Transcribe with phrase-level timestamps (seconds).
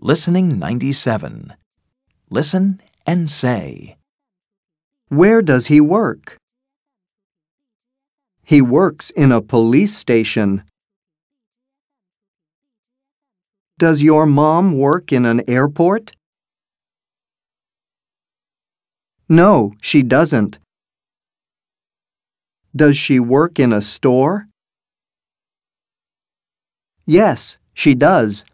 [0.00, 1.54] Listening 97.
[2.28, 3.96] Listen and say.
[5.08, 6.36] Where does he work?
[8.44, 10.64] He works in a police station.
[13.78, 16.12] Does your mom work in an airport?
[19.30, 20.58] No, she doesn't.
[22.74, 24.48] Does she work in a store?
[27.06, 28.44] Yes, she does.